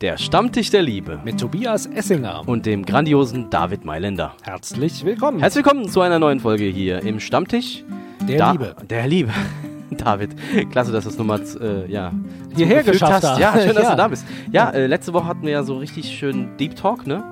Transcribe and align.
Der 0.00 0.16
Stammtisch 0.16 0.70
der 0.70 0.80
Liebe 0.80 1.20
mit 1.26 1.38
Tobias 1.38 1.84
Essinger 1.84 2.44
und 2.46 2.64
dem 2.64 2.86
grandiosen 2.86 3.50
David 3.50 3.84
Mailänder. 3.84 4.32
Herzlich 4.40 5.04
willkommen. 5.04 5.40
Herzlich 5.40 5.62
willkommen 5.62 5.90
zu 5.90 6.00
einer 6.00 6.18
neuen 6.18 6.40
Folge 6.40 6.64
hier 6.64 7.02
im 7.02 7.20
Stammtisch 7.20 7.84
der 8.26 8.38
da 8.38 8.52
Liebe. 8.52 8.76
Der 8.88 9.06
Liebe. 9.06 9.30
David, 9.90 10.30
klasse, 10.70 10.90
dass 10.90 11.04
du 11.04 11.10
es 11.10 11.18
nochmal 11.18 11.42
äh, 11.60 11.92
ja, 11.92 12.12
hierher 12.56 12.82
geschafft 12.82 13.24
hast. 13.24 13.38
Ja, 13.38 13.52
schön, 13.60 13.74
dass 13.74 13.82
ja. 13.84 13.90
du 13.90 13.96
da 13.98 14.08
bist. 14.08 14.24
Ja, 14.50 14.70
äh, 14.70 14.86
letzte 14.86 15.12
Woche 15.12 15.26
hatten 15.26 15.42
wir 15.42 15.50
ja 15.50 15.64
so 15.64 15.76
richtig 15.76 16.16
schön 16.16 16.56
Deep 16.56 16.76
Talk, 16.76 17.06
ne? 17.06 17.22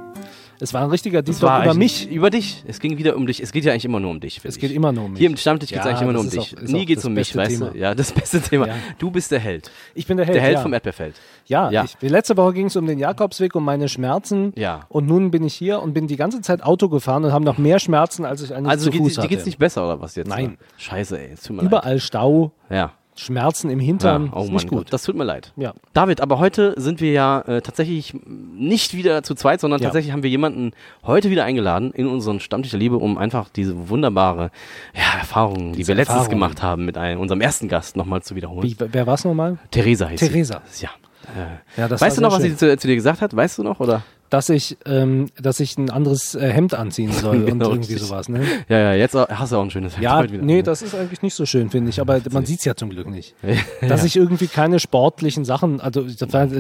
Es 0.61 0.75
war 0.75 0.83
ein 0.83 0.91
richtiger 0.91 1.23
Deep 1.23 1.39
Talk 1.39 1.65
über 1.65 1.75
mich. 1.75 2.11
Über 2.11 2.31
dich. 2.31 2.65
Es 2.67 2.81
ging 2.81 2.99
wieder 2.99 3.17
um 3.17 3.27
dich. 3.27 3.41
Es 3.41 3.53
geht 3.53 3.65
ja 3.65 3.73
eigentlich 3.73 3.85
immer 3.85 4.01
nur 4.01 4.11
um 4.11 4.21
dich. 4.21 4.41
Es 4.43 4.59
geht 4.59 4.73
immer 4.73 4.93
nur 4.93 5.05
um 5.05 5.13
mich. 5.13 5.21
Hier 5.21 5.31
im 5.31 5.37
Stammtisch 5.37 5.71
geht 5.71 5.79
es 5.79 5.85
ja, 5.85 5.91
eigentlich 5.91 6.03
immer 6.03 6.13
nur 6.13 6.23
um 6.23 6.31
dich. 6.31 6.57
Auch, 6.57 6.63
Nie 6.63 6.85
geht 6.85 6.99
es 6.99 7.05
um 7.05 7.15
mich, 7.15 7.31
Thema. 7.31 7.45
weißt 7.45 7.61
du? 7.61 7.71
Ja, 7.75 7.95
das 7.95 8.13
beste 8.13 8.41
Thema. 8.41 8.69
Ja. 8.69 8.75
Du 8.99 9.11
bist 9.11 9.31
der 9.31 9.39
Held. 9.39 9.71
Ich 9.95 10.07
bin 10.07 10.17
der 10.17 10.27
Held. 10.27 10.37
Der 10.37 10.43
Held 10.43 10.55
ja. 10.55 10.63
vom 10.63 10.73
Erdbeerfeld. 10.73 11.15
Ja, 11.47 11.71
ja. 11.71 11.85
Ich, 11.85 11.97
letzte 12.11 12.37
Woche 12.37 12.52
ging 12.55 12.66
es 12.66 12.77
um 12.77 12.87
den 12.87 12.99
Jakobsweg, 12.99 13.55
um 13.55 13.65
meine 13.65 13.89
Schmerzen. 13.89 14.52
Ja. 14.57 14.80
Und 14.89 15.07
nun 15.07 15.30
bin 15.30 15.45
ich 15.45 15.55
hier 15.55 15.80
und 15.80 15.95
bin 15.95 16.07
die 16.07 16.16
ganze 16.16 16.41
Zeit 16.41 16.63
Auto 16.63 16.88
gefahren 16.88 17.25
und 17.25 17.33
habe 17.33 17.45
noch 17.45 17.59
mehr 17.59 17.79
Schmerzen, 17.79 18.25
als 18.25 18.43
ich 18.43 18.55
eigentlich 18.55 18.71
also 18.71 18.91
zu 18.91 18.97
Fuß 18.97 19.19
Also 19.19 19.23
dir 19.23 19.29
geht 19.29 19.41
es 19.41 19.47
nicht 19.47 19.59
besser 19.59 19.85
oder 19.85 20.01
was 20.01 20.16
jetzt? 20.16 20.29
Nein. 20.29 20.59
Scheiße, 20.77 21.19
ey. 21.19 21.35
Überall 21.61 21.93
leid. 21.95 22.02
Stau. 22.02 22.52
Ja. 22.69 22.93
Schmerzen 23.19 23.71
im 23.71 23.81
Hintern. 23.81 24.27
Ja, 24.27 24.33
oh 24.35 24.45
ist 24.45 24.53
nicht 24.53 24.69
gut. 24.69 24.93
Das 24.93 25.03
tut 25.03 25.17
mir 25.17 25.25
leid. 25.25 25.53
Ja. 25.57 25.75
David, 25.93 26.21
aber 26.21 26.39
heute 26.39 26.75
sind 26.77 27.01
wir 27.01 27.13
ja 27.13 27.41
äh, 27.41 27.61
tatsächlich 27.61 28.15
nicht 28.25 28.95
wieder 28.95 29.23
zu 29.23 29.35
zweit, 29.35 29.61
sondern 29.61 29.81
ja. 29.81 29.87
tatsächlich 29.87 30.13
haben 30.13 30.23
wir 30.23 30.31
jemanden 30.31 30.73
heute 31.05 31.31
wieder 31.31 31.45
eingeladen 31.45 31.93
in 31.93 32.07
unseren 32.07 32.41
Stammtisch 32.41 32.71
der 32.71 32.81
Liebe, 32.81 32.97
um 32.97 33.19
einfach 33.19 33.49
diese 33.49 33.89
wunderbare 33.89 34.51
ja, 34.95 35.19
Erfahrung, 35.19 35.73
die 35.73 35.87
wir 35.87 35.95
letztens 35.95 36.19
Erfahrung. 36.19 36.31
gemacht 36.31 36.63
haben, 36.63 36.85
mit 36.85 36.97
einem, 36.97 37.21
unserem 37.21 37.41
ersten 37.41 37.69
Gast 37.69 37.97
nochmal 37.97 38.23
zu 38.23 38.37
wiederholen. 38.37 38.63
Wie, 38.63 38.77
wer 38.79 39.07
war 39.07 39.15
es 39.15 39.25
nochmal? 39.25 39.59
Theresa 39.71 40.09
hieß 40.09 40.21
Theresa. 40.21 40.63
Sie. 40.66 40.85
Ja. 40.85 40.91
Äh, 41.37 41.80
ja 41.80 42.01
weißt 42.01 42.19
du 42.19 42.23
noch, 42.23 42.33
was 42.33 42.43
sie 42.43 42.57
zu, 42.57 42.77
zu, 42.77 42.87
dir 42.87 42.95
gesagt 42.95 43.21
hat? 43.21 43.35
Weißt 43.35 43.59
du 43.59 43.63
noch, 43.63 43.80
oder? 43.80 44.03
Dass 44.30 44.48
ich, 44.48 44.76
ähm, 44.87 45.26
dass 45.40 45.60
ich 45.60 45.76
ein 45.79 45.90
anderes 45.90 46.34
äh, 46.34 46.51
Hemd 46.51 46.74
anziehen 46.74 47.12
soll 47.12 47.45
genau, 47.45 47.66
und 47.66 47.74
irgendwie 47.74 47.95
sowas. 47.95 48.29
Ne? 48.29 48.43
Ja, 48.68 48.79
ja, 48.79 48.95
jetzt 48.95 49.15
hast 49.15 49.52
du 49.52 49.57
auch 49.57 49.62
ein 49.62 49.70
schönes 49.70 49.95
Hemd. 49.95 50.04
Ja, 50.04 50.23
nee, 50.23 50.62
das 50.62 50.82
ist 50.82 50.95
eigentlich 50.95 51.23
nicht 51.23 51.35
so 51.35 51.46
schön, 51.46 51.70
finde 51.70 51.90
ich, 51.90 52.01
aber 52.01 52.20
man 52.30 52.46
sieht 52.46 52.60
es 52.60 52.65
ja 52.65 52.74
zum 52.74 52.90
Glück 52.90 53.09
nicht. 53.09 53.35
dass 53.80 54.04
ich 54.04 54.16
irgendwie 54.16 54.46
keine 54.46 54.80
sportlichen 54.80 55.45
Sachen, 55.45 55.80
also 55.80 56.07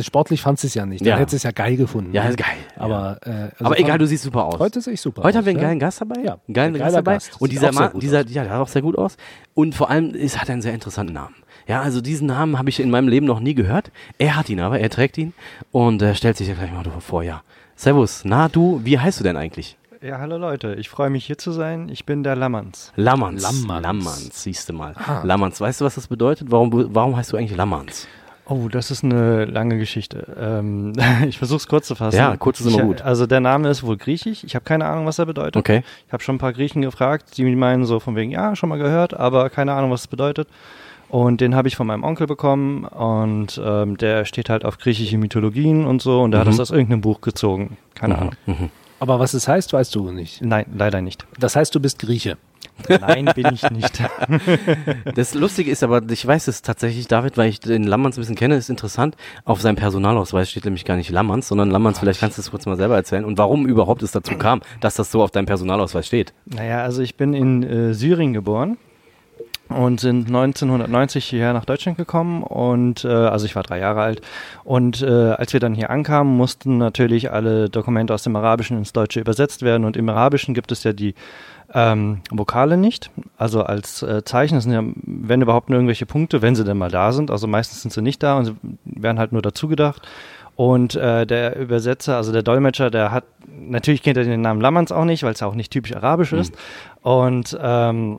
sportlich 0.02 0.42
fand 0.42 0.62
es 0.62 0.74
ja 0.74 0.86
nicht, 0.86 1.02
dann 1.02 1.08
ja. 1.08 1.16
hätte 1.18 1.36
es 1.36 1.42
ja 1.42 1.50
geil 1.50 1.76
gefunden. 1.76 2.12
Ja, 2.12 2.24
ist 2.24 2.38
geil. 2.38 2.46
Aber, 2.76 3.18
äh, 3.24 3.30
also 3.30 3.52
aber 3.60 3.78
egal, 3.78 3.98
du 3.98 4.06
siehst 4.06 4.24
super 4.24 4.44
aus. 4.44 4.58
Heute 4.58 4.80
sehe 4.80 4.94
ich 4.94 5.00
super 5.00 5.22
Heute 5.22 5.38
aus, 5.38 5.38
haben 5.38 5.46
wir 5.46 5.50
einen 5.52 5.60
geilen 5.60 5.78
Gast 5.78 6.00
dabei. 6.00 6.22
Ja, 6.22 6.38
einen 6.46 6.54
geilen 6.54 6.74
Gast 6.74 6.96
dabei. 6.96 7.14
Gast. 7.14 7.40
Und 7.40 7.52
dieser 7.52 7.72
Mann, 7.72 7.98
dieser, 7.98 8.26
ja, 8.26 8.44
der 8.44 8.58
sah 8.58 8.60
auch 8.60 8.68
sehr 8.68 8.82
gut 8.82 8.98
aus. 8.98 9.16
Und 9.54 9.74
vor 9.74 9.90
allem, 9.90 10.14
es 10.14 10.38
hat 10.38 10.50
einen 10.50 10.62
sehr 10.62 10.74
interessanten 10.74 11.12
Namen. 11.12 11.34
Ja, 11.66 11.82
also 11.82 12.00
diesen 12.00 12.26
Namen 12.26 12.58
habe 12.58 12.70
ich 12.70 12.80
in 12.80 12.90
meinem 12.90 13.08
Leben 13.08 13.26
noch 13.26 13.40
nie 13.40 13.54
gehört. 13.54 13.90
Er 14.18 14.36
hat 14.36 14.48
ihn 14.48 14.60
aber, 14.60 14.80
er 14.80 14.88
trägt 14.90 15.18
ihn 15.18 15.34
und 15.70 16.00
äh, 16.02 16.14
stellt 16.14 16.36
sich 16.36 16.48
ja 16.48 16.54
gleich 16.54 16.72
mal 16.72 16.84
vor, 17.00 17.22
ja. 17.22 17.42
Servus, 17.78 18.22
na 18.24 18.48
du, 18.48 18.80
wie 18.82 18.98
heißt 18.98 19.20
du 19.20 19.24
denn 19.24 19.36
eigentlich? 19.36 19.76
Ja, 20.02 20.18
hallo 20.18 20.36
Leute, 20.36 20.74
ich 20.74 20.88
freue 20.88 21.10
mich 21.10 21.24
hier 21.24 21.38
zu 21.38 21.52
sein. 21.52 21.88
Ich 21.90 22.04
bin 22.04 22.24
der 22.24 22.34
Lammerns. 22.34 22.92
Lammerns. 22.96 23.40
Lammerns, 23.40 23.82
Lammerns 23.84 24.42
siehst 24.42 24.68
du 24.68 24.72
mal. 24.72 24.94
Ah. 24.96 25.20
Lammerns, 25.22 25.60
weißt 25.60 25.80
du, 25.80 25.84
was 25.84 25.94
das 25.94 26.08
bedeutet? 26.08 26.50
Warum, 26.50 26.92
warum 26.92 27.16
heißt 27.16 27.32
du 27.32 27.36
eigentlich 27.36 27.56
Lammerns? 27.56 28.08
Oh, 28.46 28.66
das 28.68 28.90
ist 28.90 29.04
eine 29.04 29.44
lange 29.44 29.78
Geschichte. 29.78 30.26
Ähm, 30.40 30.92
ich 31.28 31.38
versuche 31.38 31.58
es 31.58 31.68
kurz 31.68 31.86
zu 31.86 31.94
fassen. 31.94 32.16
Ja, 32.16 32.36
kurz 32.36 32.58
ist 32.58 32.66
immer 32.66 32.82
gut. 32.82 33.02
Also 33.02 33.28
der 33.28 33.38
Name 33.38 33.68
ist 33.68 33.84
wohl 33.84 33.96
griechisch. 33.96 34.42
Ich 34.42 34.56
habe 34.56 34.64
keine 34.64 34.84
Ahnung, 34.86 35.06
was 35.06 35.20
er 35.20 35.26
bedeutet. 35.26 35.56
Okay. 35.56 35.84
Ich 36.08 36.12
habe 36.12 36.20
schon 36.24 36.34
ein 36.34 36.40
paar 36.40 36.52
Griechen 36.52 36.82
gefragt, 36.82 37.36
die 37.36 37.44
meinen 37.54 37.84
so 37.84 38.00
von 38.00 38.16
wegen, 38.16 38.32
ja, 38.32 38.56
schon 38.56 38.70
mal 38.70 38.78
gehört, 38.78 39.14
aber 39.14 39.50
keine 39.50 39.72
Ahnung, 39.74 39.92
was 39.92 40.00
es 40.00 40.08
bedeutet. 40.08 40.48
Und 41.08 41.40
den 41.40 41.54
habe 41.54 41.68
ich 41.68 41.76
von 41.76 41.86
meinem 41.86 42.04
Onkel 42.04 42.26
bekommen 42.26 42.84
und 42.84 43.60
ähm, 43.64 43.96
der 43.96 44.24
steht 44.24 44.50
halt 44.50 44.64
auf 44.64 44.78
griechische 44.78 45.16
Mythologien 45.16 45.86
und 45.86 46.02
so 46.02 46.20
und 46.20 46.32
der 46.32 46.40
mhm. 46.40 46.44
hat 46.44 46.52
das 46.52 46.60
aus 46.60 46.70
irgendeinem 46.70 47.00
Buch 47.00 47.20
gezogen. 47.20 47.78
Keine 47.94 48.14
mhm. 48.14 48.20
Ahnung. 48.20 48.34
Mhm. 48.46 48.70
Aber 49.00 49.20
was 49.20 49.32
es 49.32 49.46
heißt, 49.48 49.72
weißt 49.72 49.94
du 49.94 50.10
nicht. 50.10 50.42
Nein, 50.42 50.66
leider 50.74 51.00
nicht. 51.00 51.24
Das 51.38 51.56
heißt, 51.56 51.74
du 51.74 51.80
bist 51.80 52.00
Grieche. 52.00 52.36
Nein, 52.88 53.30
bin 53.34 53.46
ich 53.52 53.68
nicht. 53.70 54.02
das 55.14 55.34
Lustige 55.34 55.70
ist 55.70 55.82
aber, 55.82 56.02
ich 56.10 56.26
weiß 56.26 56.48
es 56.48 56.62
tatsächlich, 56.62 57.08
David, 57.08 57.36
weil 57.36 57.48
ich 57.48 57.60
den 57.60 57.84
Lammerns 57.84 58.16
ein 58.16 58.20
bisschen 58.20 58.36
kenne, 58.36 58.56
ist 58.56 58.70
interessant. 58.70 59.16
Auf 59.44 59.60
seinem 59.60 59.76
Personalausweis 59.76 60.50
steht 60.50 60.64
nämlich 60.64 60.84
gar 60.84 60.96
nicht 60.96 61.10
Lammerns, 61.10 61.48
sondern 61.48 61.70
Lammerns, 61.70 61.98
vielleicht 61.98 62.20
kannst 62.20 62.38
du 62.38 62.42
es 62.42 62.50
kurz 62.50 62.66
mal 62.66 62.76
selber 62.76 62.96
erzählen 62.96 63.24
und 63.24 63.38
warum 63.38 63.66
überhaupt 63.66 64.02
es 64.02 64.12
dazu 64.12 64.36
kam, 64.36 64.60
dass 64.80 64.94
das 64.94 65.10
so 65.10 65.22
auf 65.22 65.30
deinem 65.30 65.46
Personalausweis 65.46 66.06
steht. 66.06 66.32
Naja, 66.46 66.82
also 66.82 67.02
ich 67.02 67.16
bin 67.16 67.34
in 67.34 67.62
äh, 67.62 67.94
Syrien 67.94 68.32
geboren 68.32 68.78
und 69.68 70.00
sind 70.00 70.28
1990 70.28 71.24
hierher 71.24 71.52
nach 71.52 71.64
Deutschland 71.64 71.98
gekommen 71.98 72.42
und 72.42 73.04
äh, 73.04 73.08
also 73.08 73.46
ich 73.46 73.54
war 73.56 73.62
drei 73.62 73.78
Jahre 73.78 74.02
alt 74.02 74.22
und 74.64 75.02
äh, 75.02 75.06
als 75.06 75.52
wir 75.52 75.60
dann 75.60 75.74
hier 75.74 75.90
ankamen, 75.90 76.36
mussten 76.36 76.78
natürlich 76.78 77.30
alle 77.30 77.68
Dokumente 77.68 78.14
aus 78.14 78.22
dem 78.22 78.36
Arabischen 78.36 78.78
ins 78.78 78.92
Deutsche 78.92 79.20
übersetzt 79.20 79.62
werden 79.62 79.84
und 79.84 79.96
im 79.96 80.08
Arabischen 80.08 80.54
gibt 80.54 80.72
es 80.72 80.84
ja 80.84 80.92
die 80.92 81.14
ähm, 81.74 82.20
Vokale 82.30 82.76
nicht, 82.76 83.10
also 83.36 83.62
als 83.62 84.02
äh, 84.02 84.24
Zeichen, 84.24 84.54
das 84.54 84.64
sind 84.64 84.72
ja, 84.72 84.82
wenn 85.04 85.42
überhaupt 85.42 85.68
nur 85.68 85.78
irgendwelche 85.78 86.06
Punkte, 86.06 86.40
wenn 86.40 86.54
sie 86.54 86.64
denn 86.64 86.78
mal 86.78 86.90
da 86.90 87.12
sind, 87.12 87.30
also 87.30 87.46
meistens 87.46 87.82
sind 87.82 87.92
sie 87.92 88.02
nicht 88.02 88.22
da 88.22 88.38
und 88.38 88.44
sie 88.46 88.56
werden 88.84 89.18
halt 89.18 89.32
nur 89.32 89.42
dazu 89.42 89.68
gedacht. 89.68 90.02
Und 90.58 90.96
äh, 90.96 91.24
der 91.24 91.56
Übersetzer, 91.56 92.16
also 92.16 92.32
der 92.32 92.42
Dolmetscher, 92.42 92.90
der 92.90 93.12
hat, 93.12 93.22
natürlich 93.46 94.02
kennt 94.02 94.16
er 94.16 94.24
den 94.24 94.40
Namen 94.40 94.60
Lammerns 94.60 94.90
auch 94.90 95.04
nicht, 95.04 95.22
weil 95.22 95.32
es 95.32 95.40
auch 95.40 95.54
nicht 95.54 95.70
typisch 95.70 95.94
arabisch 95.94 96.32
mhm. 96.32 96.38
ist. 96.40 96.54
Und 97.00 97.56
ähm, 97.62 98.18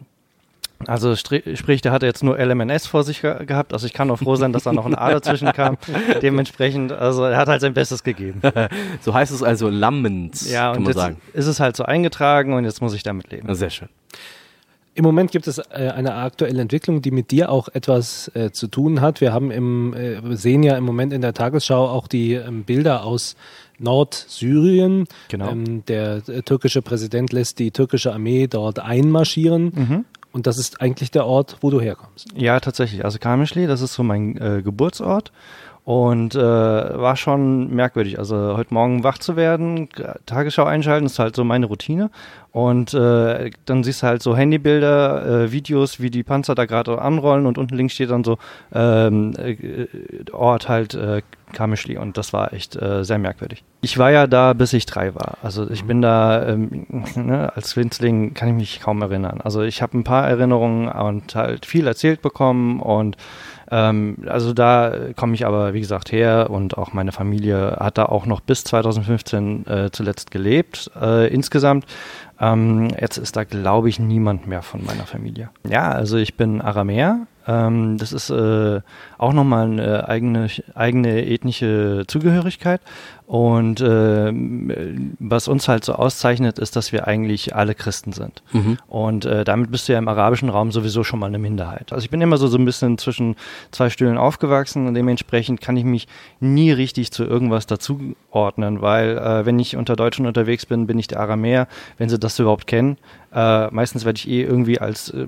also 0.87 1.15
sprich, 1.15 1.81
der 1.81 1.91
hatte 1.91 2.05
jetzt 2.05 2.23
nur 2.23 2.37
LMNS 2.37 2.87
vor 2.87 3.03
sich 3.03 3.21
ge 3.21 3.45
gehabt. 3.45 3.73
Also 3.73 3.85
ich 3.85 3.93
kann 3.93 4.09
auch 4.11 4.19
froh 4.19 4.35
sein, 4.35 4.53
dass 4.53 4.63
da 4.63 4.71
noch 4.71 4.85
ein 4.85 4.95
A 4.95 5.11
dazwischen 5.11 5.51
kam. 5.51 5.77
Dementsprechend, 6.21 6.91
also 6.91 7.23
er 7.25 7.37
hat 7.37 7.47
halt 7.47 7.61
sein 7.61 7.73
Bestes 7.73 8.03
gegeben. 8.03 8.41
so 9.01 9.13
heißt 9.13 9.33
es 9.33 9.43
also 9.43 9.69
Lammens, 9.69 10.49
ja, 10.49 10.73
kann 10.73 10.83
man 10.83 10.93
sagen. 10.93 11.21
ist 11.33 11.47
es 11.47 11.59
halt 11.59 11.75
so 11.75 11.83
eingetragen 11.83 12.53
und 12.53 12.63
jetzt 12.63 12.81
muss 12.81 12.93
ich 12.93 13.03
damit 13.03 13.31
leben. 13.31 13.53
Sehr 13.55 13.69
schön. 13.69 13.89
Im 14.95 15.03
Moment 15.03 15.31
gibt 15.31 15.47
es 15.47 15.59
äh, 15.59 15.91
eine 15.95 16.15
aktuelle 16.15 16.61
Entwicklung, 16.61 17.01
die 17.01 17.11
mit 17.11 17.31
dir 17.31 17.51
auch 17.51 17.69
etwas 17.69 18.29
äh, 18.33 18.51
zu 18.51 18.67
tun 18.67 19.01
hat. 19.01 19.21
Wir 19.21 19.31
haben 19.31 19.51
im, 19.51 19.93
äh, 19.93 20.35
sehen 20.35 20.63
ja 20.63 20.75
im 20.77 20.83
Moment 20.83 21.13
in 21.13 21.21
der 21.21 21.33
Tagesschau 21.33 21.87
auch 21.87 22.07
die 22.07 22.33
ähm, 22.33 22.63
Bilder 22.63 23.05
aus 23.05 23.37
Nordsyrien. 23.77 25.07
Genau. 25.29 25.51
Ähm, 25.51 25.85
der 25.85 26.21
äh, 26.27 26.41
türkische 26.41 26.81
Präsident 26.81 27.31
lässt 27.31 27.59
die 27.59 27.71
türkische 27.71 28.11
Armee 28.11 28.47
dort 28.47 28.79
einmarschieren. 28.79 29.71
Mhm. 29.73 30.05
Und 30.31 30.45
das 30.45 30.57
ist 30.57 30.81
eigentlich 30.81 31.11
der 31.11 31.25
Ort, 31.25 31.57
wo 31.61 31.69
du 31.69 31.81
herkommst. 31.81 32.27
Ja, 32.35 32.59
tatsächlich. 32.59 33.03
Also 33.03 33.17
Kamischli, 33.17 33.65
das 33.65 33.81
ist 33.81 33.93
so 33.93 34.03
mein 34.03 34.37
äh, 34.37 34.61
Geburtsort. 34.61 35.31
Und 35.89 36.35
äh, 36.35 36.39
war 36.39 37.15
schon 37.15 37.73
merkwürdig. 37.73 38.19
Also 38.19 38.55
heute 38.55 38.71
Morgen 38.75 39.03
wach 39.03 39.17
zu 39.17 39.35
werden, 39.35 39.89
Tagesschau 40.27 40.63
einschalten, 40.63 41.07
ist 41.07 41.17
halt 41.17 41.35
so 41.35 41.43
meine 41.43 41.65
Routine. 41.65 42.11
Und 42.51 42.93
äh, 42.93 43.49
dann 43.65 43.83
siehst 43.83 44.03
du 44.03 44.07
halt 44.07 44.21
so 44.21 44.37
Handybilder, 44.37 45.45
äh, 45.45 45.51
Videos, 45.51 45.99
wie 45.99 46.11
die 46.11 46.21
Panzer 46.21 46.53
da 46.53 46.65
gerade 46.65 47.01
anrollen 47.01 47.47
und 47.47 47.57
unten 47.57 47.75
links 47.75 47.95
steht 47.95 48.11
dann 48.11 48.23
so 48.23 48.37
ähm, 48.71 49.33
äh, 49.35 49.87
Ort 50.31 50.69
halt 50.69 50.93
äh, 50.93 51.23
Kamischli 51.53 51.97
und 51.97 52.17
das 52.17 52.33
war 52.33 52.53
echt 52.53 52.75
äh, 52.75 53.03
sehr 53.03 53.17
merkwürdig. 53.17 53.63
Ich 53.81 53.97
war 53.97 54.11
ja 54.11 54.27
da, 54.27 54.53
bis 54.53 54.73
ich 54.73 54.85
drei 54.85 55.15
war. 55.15 55.37
Also 55.41 55.69
ich 55.69 55.85
bin 55.85 56.01
da, 56.01 56.47
ähm, 56.47 56.85
ne, 57.15 57.51
als 57.55 57.75
Winzling 57.75 58.33
kann 58.33 58.49
ich 58.49 58.55
mich 58.55 58.79
kaum 58.79 59.01
erinnern. 59.01 59.41
Also 59.43 59.61
ich 59.61 59.81
habe 59.81 59.97
ein 59.97 60.03
paar 60.03 60.27
Erinnerungen 60.27 60.87
und 60.87 61.33
halt 61.35 61.65
viel 61.65 61.87
erzählt 61.87 62.21
bekommen 62.21 62.79
und 62.79 63.17
ähm, 63.71 64.17
also 64.27 64.53
da 64.53 64.93
komme 65.15 65.35
ich 65.35 65.45
aber, 65.45 65.73
wie 65.73 65.81
gesagt, 65.81 66.11
her 66.11 66.49
und 66.49 66.77
auch 66.77 66.93
meine 66.93 67.11
Familie 67.11 67.77
hat 67.79 67.97
da 67.97 68.05
auch 68.05 68.25
noch 68.25 68.39
bis 68.39 68.63
2015 68.63 69.67
äh, 69.67 69.89
zuletzt 69.91 70.31
gelebt 70.31 70.91
äh, 70.99 71.27
insgesamt. 71.33 71.85
Ähm, 72.39 72.89
jetzt 72.99 73.17
ist 73.17 73.35
da, 73.35 73.43
glaube 73.43 73.89
ich, 73.89 73.99
niemand 73.99 74.47
mehr 74.47 74.61
von 74.61 74.83
meiner 74.83 75.05
Familie. 75.05 75.49
Ja, 75.67 75.91
also 75.91 76.17
ich 76.17 76.35
bin 76.35 76.61
Aramäer, 76.61 77.27
ähm, 77.49 77.97
das 77.97 78.13
ist 78.13 78.29
äh, 78.29 78.81
auch 79.17 79.33
nochmal 79.33 79.65
eine 79.65 80.07
eigene, 80.07 80.47
eigene 80.75 81.25
ethnische 81.25 82.03
Zugehörigkeit. 82.07 82.81
Und 83.25 83.79
äh, 83.79 84.33
was 85.19 85.47
uns 85.47 85.67
halt 85.67 85.83
so 85.83 85.93
auszeichnet, 85.93 86.57
ist, 86.57 86.75
dass 86.75 86.91
wir 86.91 87.07
eigentlich 87.07 87.55
alle 87.55 87.75
Christen 87.75 88.11
sind. 88.11 88.41
Mhm. 88.51 88.79
Und 88.87 89.25
äh, 89.25 89.43
damit 89.43 89.69
bist 89.69 89.87
du 89.87 89.93
ja 89.93 89.99
im 89.99 90.07
arabischen 90.07 90.49
Raum 90.49 90.71
sowieso 90.71 91.03
schon 91.03 91.19
mal 91.19 91.27
eine 91.27 91.37
Minderheit. 91.37 91.93
Also 91.93 92.03
ich 92.03 92.09
bin 92.09 92.21
immer 92.21 92.37
so, 92.37 92.47
so 92.47 92.57
ein 92.57 92.65
bisschen 92.65 92.97
zwischen 92.97 93.35
zwei 93.69 93.91
Stühlen 93.91 94.17
aufgewachsen 94.17 94.87
und 94.87 94.95
dementsprechend 94.95 95.61
kann 95.61 95.77
ich 95.77 95.83
mich 95.83 96.07
nie 96.39 96.71
richtig 96.71 97.11
zu 97.11 97.23
irgendwas 97.23 97.67
dazuordnen, 97.67 98.81
weil 98.81 99.19
äh, 99.19 99.45
wenn 99.45 99.59
ich 99.59 99.75
unter 99.75 99.95
Deutschen 99.95 100.25
unterwegs 100.25 100.65
bin, 100.65 100.87
bin 100.87 100.97
ich 100.97 101.07
der 101.07 101.19
Aramäer, 101.19 101.67
wenn 101.99 102.09
sie 102.09 102.17
das 102.17 102.28
überhaupt 102.37 102.67
kennen. 102.67 102.97
Äh, 103.33 103.67
meistens 103.71 104.05
werde 104.05 104.17
ich 104.17 104.27
eh 104.27 104.43
irgendwie 104.43 104.79
als 104.79 105.11
äh, 105.11 105.27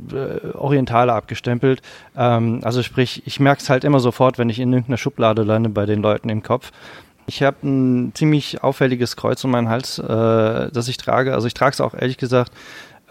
Orientaler 0.54 1.16
abgestempelt. 1.16 1.82
Ähm, 2.16 2.60
also 2.64 2.84
sprich, 2.84 3.24
ich 3.26 3.40
merke 3.40 3.62
es 3.62 3.70
halt 3.70 3.84
immer 3.84 4.00
sofort, 4.00 4.38
wenn 4.38 4.50
ich 4.50 4.60
in 4.60 4.72
irgendeiner 4.72 4.98
Schublade 4.98 5.44
lande 5.44 5.70
bei 5.70 5.86
den 5.86 6.02
Leuten 6.02 6.30
im 6.30 6.44
Kopf. 6.44 6.72
Ich 7.28 7.44
habe 7.44 7.58
ein 7.64 8.12
ziemlich 8.14 8.64
auffälliges 8.64 9.16
Kreuz 9.16 9.44
um 9.44 9.52
meinen 9.52 9.70
Hals, 9.70 10.00
äh, 10.00 10.04
das 10.72 10.88
ich 10.88 10.98
trage. 10.98 11.34
Also 11.34 11.48
ich 11.48 11.54
trage 11.54 11.74
es 11.74 11.82
auch 11.82 11.94
ehrlich 11.94 12.18
gesagt 12.18 12.52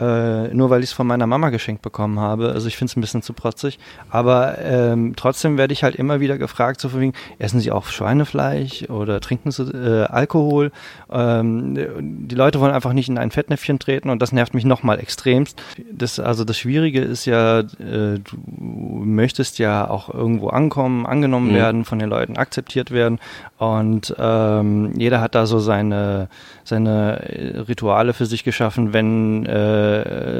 äh, 0.01 0.49
nur 0.55 0.71
weil 0.71 0.83
ich 0.83 0.91
es 0.91 0.93
von 0.93 1.07
meiner 1.07 1.27
Mama 1.27 1.51
geschenkt 1.51 1.83
bekommen 1.83 2.19
habe. 2.19 2.53
Also 2.53 2.69
ich 2.69 2.77
finde 2.77 2.91
es 2.91 2.97
ein 2.97 3.01
bisschen 3.01 3.23
zu 3.23 3.33
protzig. 3.33 3.79
Aber 4.09 4.59
ähm, 4.59 5.15
trotzdem 5.17 5.59
werde 5.59 5.73
ich 5.73 5.85
halt 5.85 5.95
immer 5.97 6.21
wieder 6.21 6.39
gefragt, 6.39 6.81
so 6.81 6.89
von 6.89 7.01
wegen, 7.01 7.13
essen 7.39 7.61
Sie 7.61 7.71
auch 7.71 7.87
Schweinefleisch 7.87 8.89
oder 8.89 9.21
trinken 9.21 9.51
Sie 9.51 9.63
äh, 9.63 10.05
Alkohol? 10.05 10.73
Ähm, 11.11 12.29
die 12.29 12.35
Leute 12.35 12.61
wollen 12.61 12.73
einfach 12.73 12.93
nicht 12.93 13.09
in 13.09 13.19
ein 13.19 13.31
Fettnäpfchen 13.31 13.79
treten 13.79 14.11
und 14.11 14.23
das 14.23 14.33
nervt 14.33 14.55
mich 14.55 14.65
nochmal 14.65 15.01
extremst. 15.01 15.61
Das, 15.93 16.19
also 16.19 16.45
das 16.45 16.57
Schwierige 16.59 17.01
ist 17.01 17.27
ja, 17.27 17.61
äh, 17.61 17.65
du 17.79 18.23
möchtest 18.59 19.59
ja 19.59 19.89
auch 19.89 20.13
irgendwo 20.13 20.49
ankommen, 20.49 21.07
angenommen 21.07 21.51
mhm. 21.51 21.57
werden, 21.57 21.85
von 21.85 21.99
den 21.99 22.09
Leuten 22.09 22.37
akzeptiert 22.37 22.91
werden 22.91 23.19
und 23.59 24.15
ähm, 24.19 24.93
jeder 24.97 25.21
hat 25.21 25.35
da 25.35 25.45
so 25.45 25.59
seine, 25.59 26.29
seine 26.65 27.67
Rituale 27.69 28.15
für 28.15 28.27
sich 28.27 28.45
geschaffen, 28.45 28.93
wenn 28.93 29.45
äh, 29.45 29.90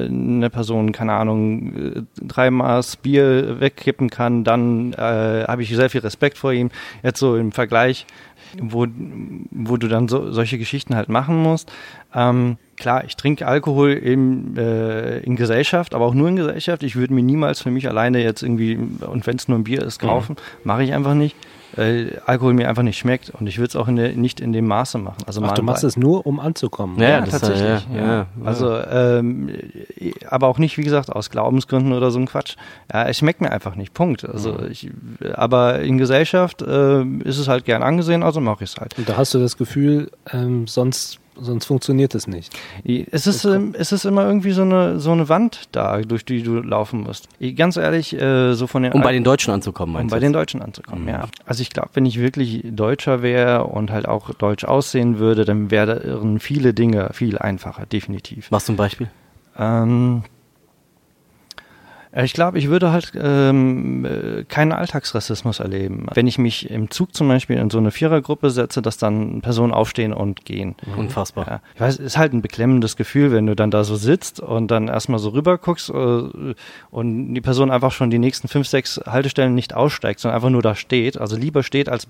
eine 0.09 0.51
Person, 0.51 0.93
keine 0.93 1.15
Ahnung, 1.15 2.07
drei 2.21 2.51
Maß 2.51 2.97
Bier 2.97 3.61
wegkippen 3.61 4.11
kann, 4.11 4.45
dann 4.45 4.93
äh, 4.95 5.45
habe 5.47 5.63
ich 5.63 5.75
sehr 5.75 5.91
viel 5.91 6.01
Respekt 6.01 6.39
vor 6.39 6.53
ihm. 6.53 6.71
Jetzt 7.03 7.21
so 7.21 7.37
im 7.37 7.53
Vergleich, 7.53 8.07
wo, 8.61 8.87
wo 9.51 9.77
du 9.77 9.89
dann 9.89 10.09
so, 10.09 10.33
solche 10.33 10.59
Geschichten 10.59 10.95
halt 10.97 11.09
machen 11.09 11.37
musst. 11.37 11.71
Ähm, 12.15 12.57
klar, 12.77 13.05
ich 13.05 13.17
trinke 13.17 13.47
Alkohol 13.47 13.93
in, 13.93 14.57
äh, 14.57 15.19
in 15.21 15.37
Gesellschaft, 15.37 15.95
aber 15.95 16.07
auch 16.07 16.15
nur 16.15 16.29
in 16.29 16.37
Gesellschaft. 16.37 16.83
Ich 16.83 16.97
würde 16.97 17.15
mir 17.15 17.23
niemals 17.23 17.61
für 17.61 17.71
mich 17.71 17.89
alleine 17.89 18.23
jetzt 18.23 18.43
irgendwie, 18.43 18.77
und 18.77 19.27
wenn 19.27 19.37
es 19.37 19.49
nur 19.49 19.59
ein 19.59 19.65
Bier 19.65 19.83
ist, 19.83 20.01
kaufen. 20.01 20.33
Mhm. 20.33 20.65
Mache 20.65 20.85
ich 20.85 20.93
einfach 20.93 21.15
nicht 21.15 21.37
weil 21.77 22.21
Alkohol 22.27 22.55
mir 22.55 22.69
einfach 22.69 22.83
nicht 22.83 22.99
schmeckt 22.99 23.31
und 23.31 23.47
ich 23.47 23.59
würde 23.59 23.69
es 23.69 23.77
auch 23.77 23.89
in 23.89 23.97
der, 23.97 24.13
nicht 24.15 24.41
in 24.41 24.53
dem 24.53 24.67
Maße 24.67 24.99
machen. 24.99 25.19
Also 25.27 25.43
Ach, 25.45 25.53
du 25.53 25.63
machst 25.63 25.85
es 25.85 25.97
nur, 25.97 26.27
um 26.27 26.41
anzukommen. 26.41 26.99
Ja, 26.99 27.09
ja 27.09 27.21
tatsächlich. 27.23 27.87
Ja, 27.95 28.07
ja, 28.07 28.27
also, 28.45 28.77
ähm, 28.91 29.51
aber 30.29 30.49
auch 30.49 30.59
nicht, 30.59 30.79
wie 30.79 30.83
gesagt, 30.83 31.11
aus 31.11 31.31
Glaubensgründen 31.31 31.93
oder 31.93 32.11
so 32.11 32.19
ein 32.19 32.27
Quatsch. 32.27 32.57
Ja, 32.93 33.07
es 33.07 33.19
schmeckt 33.19 33.41
mir 33.41 33.51
einfach 33.51 33.75
nicht. 33.77 33.95
Punkt. 33.95 34.25
Also 34.25 34.53
mhm. 34.53 34.71
ich, 34.71 34.91
aber 35.35 35.81
in 35.81 35.99
Gesellschaft 35.99 36.63
äh, 36.63 37.03
ist 37.03 37.39
es 37.39 37.49
halt 37.49 37.65
gern 37.65 37.83
angesehen, 37.83 38.23
also 38.23 38.41
mache 38.41 38.65
ich 38.65 38.71
es 38.71 38.77
halt. 38.77 38.97
Und 38.99 39.09
da 39.09 39.17
hast 39.17 39.35
du 39.35 39.39
das 39.39 39.57
Gefühl, 39.57 40.11
ähm, 40.33 40.67
sonst 40.67 41.21
sonst 41.41 41.67
funktioniert 41.67 42.15
es 42.15 42.27
nicht. 42.27 42.53
Es 43.11 43.27
ist, 43.27 43.45
ähm, 43.45 43.75
es 43.77 43.93
ist 43.93 44.05
immer 44.05 44.27
irgendwie 44.27 44.53
so 44.53 44.63
eine, 44.63 45.01
so 45.01 45.13
eine 45.13 45.29
Wand 45.29 45.69
da, 45.73 46.01
durch 46.03 46.25
die 46.25 46.43
du 46.43 46.61
laufen 46.61 47.01
musst. 47.01 47.29
Ganz 47.57 47.77
ehrlich, 47.77 48.19
äh, 48.21 48.55
so 48.55 48.67
von 48.67 48.83
den. 48.83 48.93
Um 48.93 49.03
bei 49.03 49.13
den 49.13 49.25
Deutschen 49.25 49.53
anzukommen, 49.53 49.95
meinst 49.95 50.13
Um 50.13 50.17
bei 50.17 50.21
den 50.21 50.33
Deutschen 50.33 50.63
anzukommen, 50.63 51.03
mhm. 51.03 51.09
ja. 51.09 51.29
Also 51.47 51.63
ich 51.63 51.71
glaube, 51.71 51.91
wenn 51.95 52.07
ich 52.07 52.21
wirklich 52.21 52.63
Deutscher 52.65 53.23
wäre 53.23 53.65
und 53.65 53.91
halt 53.91 54.07
auch 54.07 54.33
deutsch 54.35 54.65
aussehen 54.65 55.19
würde, 55.19 55.45
dann 55.45 55.71
wären 55.71 56.41
viele 56.41 56.75
Dinge 56.75 57.11
viel 57.13 57.39
einfacher, 57.39 57.87
definitiv. 57.87 58.47
Was 58.51 58.65
zum 58.65 58.77
Beispiel? 58.77 59.11
Ähm, 59.59 60.23
äh, 60.25 60.40
ich 62.13 62.33
glaube, 62.33 62.59
ich 62.59 62.69
würde 62.69 62.91
halt 62.91 63.13
ähm, 63.15 64.05
äh, 64.05 64.45
keinen 64.45 64.73
Alltagsrassismus 64.73 65.61
erleben. 65.61 66.07
Wenn 66.13 66.27
ich 66.27 66.39
mich 66.39 66.69
im 66.69 66.91
Zug 66.91 67.15
zum 67.15 67.29
Beispiel 67.29 67.57
in 67.57 67.71
so 67.71 67.79
eine 67.79 67.93
Vierergruppe 67.93 68.51
setze, 68.51 68.83
dass 68.83 68.99
dann 68.99 69.43
Personen 69.43 69.73
aufstehen 69.73 70.13
und 70.13 70.45
gehen. 70.45 70.75
Unfassbar. 70.97 71.47
Ja. 71.47 71.61
Ich 71.75 71.81
weiß, 71.81 71.95
es 71.95 72.05
ist 72.05 72.19
halt 72.19 72.33
ein 72.33 72.43
beklemmendes 72.43 72.97
Gefühl, 72.97 73.31
wenn 73.31 73.47
du 73.47 73.55
dann 73.55 73.71
da 73.71 73.85
so 73.85 73.95
sitzt 73.95 74.41
und 74.41 74.73
dann 74.73 74.89
erstmal 74.89 75.21
so 75.21 75.29
rüber 75.29 75.57
guckst 75.59 75.89
äh, 75.91 76.55
und 76.91 77.35
die 77.35 77.41
Person 77.41 77.71
einfach 77.71 77.93
schon 77.93 78.11
die 78.11 78.19
nächsten 78.19 78.49
fünf, 78.49 78.67
sechs 78.67 79.01
Haltestellen 79.07 79.55
nicht 79.55 79.75
aussteigt, 79.75 80.19
sondern 80.19 80.37
einfach 80.37 80.51
nur 80.51 80.63
da 80.63 80.75
steht. 80.75 81.17
Also 81.17 81.37
lieber 81.37 81.63
steht, 81.63 81.89
als 81.89 82.09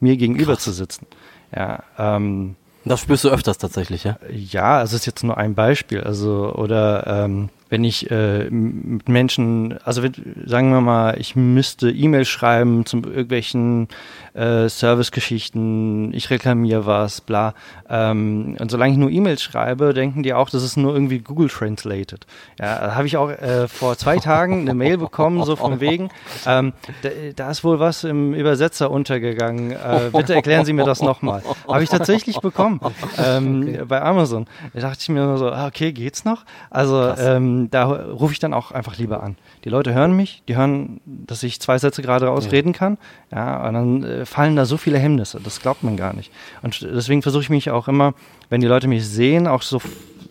mir 0.00 0.16
gegenüber 0.16 0.54
Krass. 0.54 0.64
zu 0.64 0.72
sitzen. 0.72 1.06
Ja, 1.54 1.82
ähm, 1.98 2.56
das 2.84 3.00
spürst 3.00 3.24
du 3.24 3.28
öfters 3.28 3.58
tatsächlich, 3.58 4.04
ja? 4.04 4.16
Ja, 4.30 4.82
es 4.82 4.92
ist 4.92 5.06
jetzt 5.06 5.22
nur 5.22 5.36
ein 5.36 5.54
Beispiel. 5.54 6.00
Also, 6.00 6.52
oder 6.54 7.06
ähm, 7.06 7.50
wenn 7.72 7.84
ich 7.84 8.10
äh, 8.10 8.50
mit 8.50 9.08
Menschen, 9.08 9.78
also 9.82 10.02
wenn, 10.02 10.12
sagen 10.44 10.70
wir 10.72 10.82
mal, 10.82 11.18
ich 11.18 11.36
müsste 11.36 11.90
E-Mail 11.90 12.26
schreiben 12.26 12.84
zu 12.84 12.98
irgendwelchen 12.98 13.88
äh, 14.34 14.68
Servicegeschichten, 14.68 16.12
ich 16.12 16.28
reklamiere 16.28 16.84
was, 16.84 17.22
bla. 17.22 17.54
Ähm, 17.88 18.58
und 18.60 18.70
solange 18.70 18.92
ich 18.92 18.98
nur 18.98 19.08
E-Mails 19.08 19.42
schreibe, 19.42 19.94
denken 19.94 20.22
die 20.22 20.34
auch, 20.34 20.50
das 20.50 20.62
ist 20.62 20.76
nur 20.76 20.92
irgendwie 20.92 21.20
Google 21.20 21.48
Translated. 21.48 22.26
Ja, 22.60 22.94
habe 22.94 23.06
ich 23.06 23.16
auch 23.16 23.30
äh, 23.30 23.66
vor 23.68 23.96
zwei 23.96 24.18
Tagen 24.18 24.60
eine 24.60 24.74
Mail 24.74 24.98
bekommen, 24.98 25.42
so 25.42 25.56
von 25.56 25.80
wegen, 25.80 26.10
ähm, 26.46 26.74
da, 27.00 27.08
da, 27.34 27.50
ist 27.50 27.64
wohl 27.64 27.80
was 27.80 28.04
im 28.04 28.34
Übersetzer 28.34 28.90
untergegangen. 28.90 29.70
Äh, 29.70 30.10
bitte 30.12 30.34
erklären 30.34 30.66
Sie 30.66 30.74
mir 30.74 30.84
das 30.84 31.00
nochmal. 31.00 31.42
Habe 31.66 31.82
ich 31.82 31.88
tatsächlich 31.88 32.38
bekommen 32.40 32.80
ähm, 33.16 33.62
okay. 33.62 33.84
bei 33.88 34.02
Amazon. 34.02 34.46
Da 34.74 34.80
dachte 34.80 34.98
ich 35.00 35.08
mir 35.08 35.24
nur 35.24 35.38
so, 35.38 35.50
ah, 35.50 35.68
okay, 35.68 35.92
geht's 35.92 36.26
noch? 36.26 36.44
Also 36.68 37.14
ähm, 37.18 37.61
da 37.70 37.84
rufe 37.84 38.32
ich 38.32 38.38
dann 38.38 38.54
auch 38.54 38.72
einfach 38.72 38.98
lieber 38.98 39.22
an. 39.22 39.36
Die 39.64 39.68
Leute 39.68 39.94
hören 39.94 40.14
mich, 40.14 40.42
die 40.48 40.56
hören, 40.56 41.00
dass 41.04 41.42
ich 41.42 41.60
zwei 41.60 41.78
Sätze 41.78 42.02
gerade 42.02 42.26
rausreden 42.26 42.72
ja. 42.72 42.78
kann. 42.78 42.98
Ja, 43.30 43.66
und 43.66 43.74
dann 43.74 44.04
äh, 44.04 44.26
fallen 44.26 44.56
da 44.56 44.64
so 44.64 44.76
viele 44.76 44.98
Hemmnisse. 44.98 45.40
Das 45.42 45.60
glaubt 45.60 45.82
man 45.82 45.96
gar 45.96 46.14
nicht. 46.14 46.32
Und 46.62 46.82
deswegen 46.82 47.22
versuche 47.22 47.42
ich 47.42 47.50
mich 47.50 47.70
auch 47.70 47.88
immer, 47.88 48.14
wenn 48.48 48.60
die 48.60 48.66
Leute 48.66 48.88
mich 48.88 49.06
sehen, 49.06 49.46
auch 49.46 49.62
so, 49.62 49.80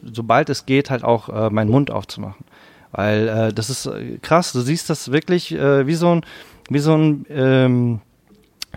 sobald 0.04 0.50
es 0.50 0.66
geht, 0.66 0.90
halt 0.90 1.04
auch 1.04 1.30
äh, 1.30 1.50
meinen 1.50 1.72
Mund 1.72 1.92
aufzumachen. 1.92 2.46
Weil 2.92 3.28
äh, 3.28 3.54
das 3.54 3.70
ist 3.70 3.86
äh, 3.86 4.18
krass. 4.22 4.54
Du 4.54 4.62
siehst 4.62 4.90
das 4.90 5.12
wirklich 5.12 5.54
äh, 5.54 5.88
wie 5.88 5.96
so 5.96 6.16
ein, 6.16 6.26
wie 6.70 6.80
so 6.80 6.96
ein 6.96 7.26
ähm, 7.30 8.02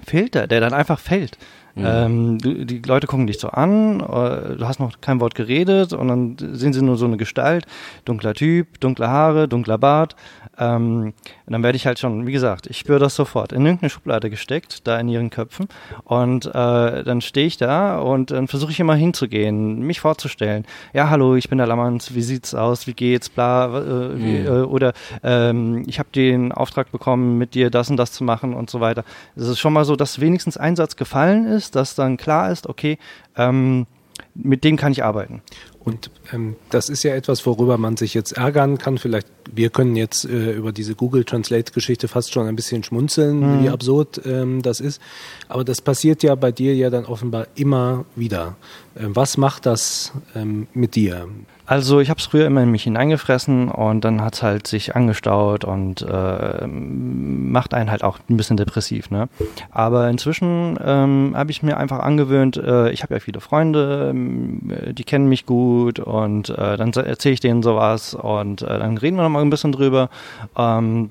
Filter, 0.07 0.47
der 0.47 0.61
dann 0.61 0.73
einfach 0.73 0.99
fällt. 0.99 1.39
Mhm. 1.75 1.85
Ähm, 1.85 2.39
du, 2.39 2.65
die 2.65 2.79
Leute 2.81 3.07
gucken 3.07 3.27
dich 3.27 3.39
so 3.39 3.49
an, 3.49 4.01
äh, 4.01 4.57
du 4.57 4.67
hast 4.67 4.79
noch 4.79 5.01
kein 5.01 5.21
Wort 5.21 5.35
geredet 5.35 5.93
und 5.93 6.09
dann 6.09 6.37
sehen 6.39 6.73
sie 6.73 6.83
nur 6.83 6.97
so 6.97 7.07
eine 7.07 7.17
Gestalt, 7.17 7.67
dunkler 8.05 8.35
Typ, 8.35 8.81
dunkle 8.81 9.09
Haare, 9.09 9.49
dunkler 9.49 9.79
Bart. 9.79 10.15
Ähm, 10.59 11.15
und 11.47 11.53
dann 11.53 11.63
werde 11.63 11.77
ich 11.77 11.87
halt 11.87 11.99
schon, 11.99 12.27
wie 12.27 12.33
gesagt, 12.33 12.67
ich 12.67 12.79
spüre 12.79 12.99
das 12.99 13.15
sofort, 13.15 13.53
in 13.53 13.65
irgendeine 13.65 13.91
Schublade 13.91 14.31
gesteckt, 14.31 14.87
da 14.87 14.99
in 14.99 15.09
ihren 15.09 15.31
Köpfen. 15.31 15.69
Und 16.05 16.47
äh, 16.47 16.51
dann 17.03 17.21
stehe 17.21 17.47
ich 17.47 17.57
da 17.57 17.99
und 17.99 18.31
dann 18.31 18.47
versuche 18.47 18.71
ich 18.71 18.81
immer 18.81 18.95
hinzugehen, 18.95 19.81
mich 19.81 20.01
vorzustellen. 20.01 20.65
Ja, 20.93 21.11
hallo, 21.11 21.35
ich 21.35 21.49
bin 21.49 21.59
der 21.59 21.67
Lammerns, 21.67 22.15
wie 22.15 22.23
sieht's 22.23 22.55
aus, 22.55 22.87
wie 22.87 22.95
geht's, 22.95 23.29
bla, 23.29 23.67
äh, 23.67 23.81
mhm. 23.81 24.25
wie, 24.25 24.37
äh, 24.39 24.63
oder 24.63 24.93
ähm, 25.23 25.85
ich 25.87 25.99
habe 25.99 26.11
den 26.15 26.53
Auftrag 26.53 26.93
bekommen, 26.93 27.39
mit 27.39 27.55
dir 27.55 27.71
das 27.71 27.91
und 27.91 27.97
das 27.97 28.13
zu 28.13 28.23
machen 28.23 28.55
und 28.55 28.71
so 28.71 28.81
weiter. 28.81 29.05
Es 29.35 29.49
ist 29.49 29.59
schon 29.59 29.73
mal 29.73 29.85
so, 29.85 29.97
dass 29.97 30.21
wenigstens 30.21 30.57
ein 30.57 30.77
Satz 30.77 30.97
gefallen 30.97 31.47
ist 31.47 31.65
ist, 31.65 31.75
dass 31.75 31.95
dann 31.95 32.17
klar 32.17 32.51
ist, 32.51 32.69
okay, 32.69 32.99
ähm, 33.37 33.87
mit 34.35 34.65
dem 34.65 34.77
kann 34.77 34.93
ich 34.93 35.03
arbeiten. 35.05 35.43
Und 35.81 36.11
ähm, 36.33 36.57
das 36.71 36.89
ist 36.89 37.03
ja 37.03 37.15
etwas, 37.15 37.45
worüber 37.47 37.79
man 37.79 37.97
sich 37.97 38.15
jetzt 38.15 38.33
ärgern 38.33 38.79
kann. 38.79 38.99
Vielleicht, 38.99 39.29
wir 39.53 39.71
können 39.71 39.97
jetzt 39.97 40.25
äh, 40.25 40.53
über 40.53 40.73
diese 40.73 40.95
Google 40.95 41.25
Translate-Geschichte 41.25 42.09
fast 42.09 42.33
schon 42.33 42.47
ein 42.47 42.57
bisschen 42.57 42.83
schmunzeln, 42.83 43.41
mhm. 43.41 43.65
wie 43.65 43.69
absurd 43.69 44.21
ähm, 44.25 44.63
das 44.63 44.81
ist. 44.81 45.01
Aber 45.49 45.65
das 45.65 45.81
passiert 45.81 46.23
ja 46.23 46.35
bei 46.35 46.53
dir 46.53 46.75
ja 46.75 46.91
dann 46.91 47.05
offenbar 47.05 47.47
immer 47.55 48.05
wieder. 48.17 48.57
Ähm, 48.97 49.17
was 49.17 49.37
macht 49.37 49.67
das 49.67 50.13
ähm, 50.35 50.67
mit 50.73 50.95
dir? 50.95 51.27
Also 51.67 52.01
ich 52.01 52.11
habe 52.11 52.21
es 52.21 52.27
früher 52.27 52.47
immer 52.47 52.63
in 52.63 52.71
mich 52.71 52.83
hineingefressen 52.83 53.71
und 53.71 54.05
dann 54.05 54.21
hat 54.21 54.35
es 54.35 54.43
halt 54.43 54.67
sich 54.67 54.95
angestaut 54.95 55.65
und 55.65 56.03
äh, 56.03 56.67
macht 56.67 57.73
einen 57.73 57.91
halt 57.91 58.05
auch 58.05 58.19
ein 58.29 58.37
bisschen 58.37 58.59
depressiv. 58.59 59.11
Ne? 59.11 59.29
Aber 59.71 60.11
inzwischen 60.11 60.79
ähm, 60.85 61.33
habe 61.35 61.51
ich 61.51 61.63
mir 61.63 61.79
einfach 61.79 62.01
angewöhnt, 62.01 62.59
äh, 62.59 62.91
ich 62.91 63.03
habe 63.03 63.15
ja 63.15 63.21
viele 63.21 63.41
Freunde, 63.41 64.15
äh, 64.69 64.93
die 64.93 65.05
kennen 65.05 65.27
mich 65.27 65.47
gut 65.47 66.01
und 66.01 66.51
äh, 66.51 66.77
dann 66.77 66.93
erzähle 66.93 67.33
ich 67.33 67.41
denen 67.41 67.63
sowas 67.63 68.15
und 68.15 68.61
äh, 68.61 68.79
dann 68.79 68.99
reden 68.99 69.17
wir 69.17 69.23
nochmal 69.23 69.34
ein 69.43 69.51
bisschen 69.51 69.73
drüber. 69.73 70.11
Ähm, 70.57 71.11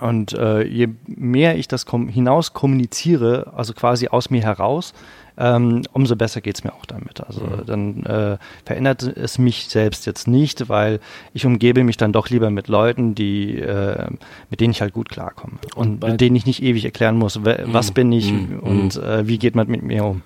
und 0.00 0.32
äh, 0.32 0.62
je 0.62 0.88
mehr 1.06 1.58
ich 1.58 1.66
das 1.66 1.84
kom 1.84 2.08
hinaus 2.08 2.52
kommuniziere, 2.52 3.52
also 3.56 3.72
quasi 3.72 4.08
aus 4.08 4.30
mir 4.30 4.42
heraus, 4.42 4.94
ähm, 5.36 5.82
umso 5.92 6.16
besser 6.16 6.40
geht's 6.40 6.64
mir 6.64 6.72
auch 6.72 6.86
damit. 6.86 7.20
Also 7.20 7.40
mhm. 7.40 7.66
dann 7.66 8.06
äh, 8.06 8.38
verändert 8.64 9.02
es 9.02 9.38
mich 9.38 9.68
selbst 9.68 10.06
jetzt 10.06 10.28
nicht, 10.28 10.68
weil 10.68 11.00
ich 11.32 11.46
umgebe 11.46 11.84
mich 11.84 11.96
dann 11.96 12.12
doch 12.12 12.28
lieber 12.28 12.50
mit 12.50 12.68
Leuten, 12.68 13.14
die 13.14 13.58
äh, 13.58 14.06
mit 14.50 14.60
denen 14.60 14.72
ich 14.72 14.80
halt 14.80 14.92
gut 14.92 15.08
klarkomme 15.08 15.58
und, 15.74 16.04
und 16.04 16.10
mit 16.12 16.20
denen 16.20 16.36
ich 16.36 16.46
nicht 16.46 16.62
ewig 16.62 16.84
erklären 16.84 17.16
muss, 17.16 17.40
was 17.44 17.90
mhm. 17.90 17.94
bin 17.94 18.12
ich 18.12 18.32
mhm. 18.32 18.60
und 18.60 18.96
äh, 18.96 19.26
wie 19.26 19.38
geht 19.38 19.54
man 19.54 19.68
mit 19.68 19.82
mir 19.82 20.04
um. 20.04 20.22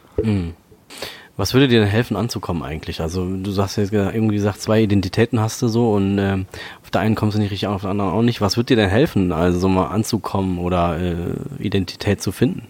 Was 1.36 1.54
würde 1.54 1.66
dir 1.66 1.80
denn 1.80 1.88
helfen 1.88 2.16
anzukommen 2.16 2.62
eigentlich? 2.62 3.00
Also 3.00 3.26
du 3.26 3.50
sagst 3.50 3.78
jetzt 3.78 3.92
irgendwie 3.92 4.36
gesagt, 4.36 4.60
zwei 4.60 4.82
Identitäten 4.82 5.40
hast 5.40 5.62
du 5.62 5.68
so 5.68 5.92
und 5.92 6.18
äh, 6.18 6.44
auf 6.82 6.90
der 6.90 7.00
einen 7.00 7.14
kommst 7.14 7.36
du 7.36 7.40
nicht 7.40 7.50
richtig 7.50 7.68
auf 7.68 7.82
der 7.82 7.90
anderen 7.90 8.12
auch 8.12 8.22
nicht. 8.22 8.42
Was 8.42 8.56
würde 8.56 8.68
dir 8.68 8.76
denn 8.76 8.90
helfen, 8.90 9.32
also 9.32 9.58
so 9.58 9.68
mal 9.68 9.86
anzukommen 9.86 10.58
oder 10.58 10.98
äh, 11.00 11.14
Identität 11.58 12.20
zu 12.22 12.32
finden? 12.32 12.66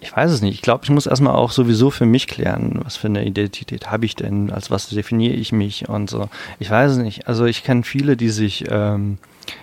Ich 0.00 0.16
weiß 0.16 0.30
es 0.30 0.42
nicht. 0.42 0.54
Ich 0.54 0.62
glaube, 0.62 0.84
ich 0.84 0.90
muss 0.90 1.06
erstmal 1.06 1.34
auch 1.34 1.50
sowieso 1.50 1.90
für 1.90 2.06
mich 2.06 2.26
klären, 2.26 2.80
was 2.82 2.96
für 2.96 3.08
eine 3.08 3.24
Identität 3.24 3.90
habe 3.90 4.06
ich 4.06 4.16
denn, 4.16 4.50
als 4.50 4.70
was 4.70 4.88
definiere 4.88 5.34
ich 5.34 5.52
mich 5.52 5.88
und 5.88 6.08
so. 6.08 6.28
Ich 6.58 6.70
weiß 6.70 6.92
es 6.92 6.98
nicht. 6.98 7.28
Also 7.28 7.44
ich 7.44 7.64
kenne 7.64 7.82
viele, 7.82 8.16
die 8.16 8.30
sich 8.30 8.64
ähm, 8.70 9.18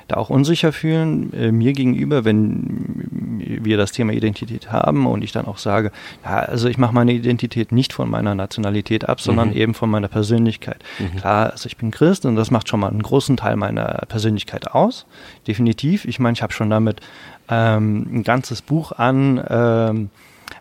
da 0.07 0.15
auch 0.15 0.29
unsicher 0.29 0.71
fühlen, 0.71 1.33
äh, 1.33 1.51
mir 1.51 1.73
gegenüber, 1.73 2.25
wenn 2.25 3.37
wir 3.39 3.77
das 3.77 3.91
Thema 3.91 4.13
Identität 4.13 4.71
haben 4.71 5.07
und 5.07 5.23
ich 5.23 5.31
dann 5.31 5.45
auch 5.45 5.57
sage, 5.57 5.91
ja, 6.23 6.39
also 6.39 6.67
ich 6.67 6.77
mache 6.77 6.93
meine 6.93 7.13
Identität 7.13 7.71
nicht 7.71 7.93
von 7.93 8.09
meiner 8.09 8.35
Nationalität 8.35 9.07
ab, 9.07 9.21
sondern 9.21 9.49
mhm. 9.49 9.55
eben 9.55 9.73
von 9.73 9.89
meiner 9.89 10.07
Persönlichkeit. 10.07 10.83
Mhm. 10.99 11.17
Klar, 11.17 11.51
also 11.51 11.67
ich 11.67 11.77
bin 11.77 11.91
Christ 11.91 12.25
und 12.25 12.35
das 12.35 12.51
macht 12.51 12.69
schon 12.69 12.79
mal 12.79 12.89
einen 12.89 13.03
großen 13.03 13.37
Teil 13.37 13.55
meiner 13.55 14.03
Persönlichkeit 14.07 14.71
aus, 14.71 15.05
definitiv. 15.47 16.05
Ich 16.05 16.19
meine, 16.19 16.33
ich 16.33 16.41
habe 16.41 16.53
schon 16.53 16.69
damit 16.69 17.01
ähm, 17.49 18.07
ein 18.11 18.23
ganzes 18.23 18.61
Buch 18.61 18.91
an, 18.91 19.43
ähm, 19.49 20.09